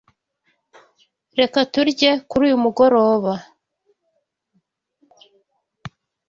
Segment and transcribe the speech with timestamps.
[1.39, 3.33] Reka turye kuri uyu mugoroba.